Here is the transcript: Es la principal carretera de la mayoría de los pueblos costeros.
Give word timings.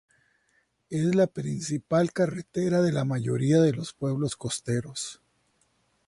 Es 0.89 1.13
la 1.13 1.27
principal 1.27 2.11
carretera 2.11 2.81
de 2.81 2.91
la 2.91 3.05
mayoría 3.05 3.61
de 3.61 3.73
los 3.73 3.93
pueblos 3.93 4.35
costeros. 4.35 5.21